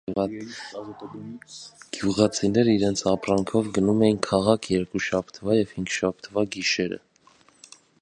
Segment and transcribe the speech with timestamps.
[1.97, 7.05] Գյուղացիները իրենց ապրանքով գնում էին քաղաք երկուշաբթվա և հինգշաբթվա գիշերը։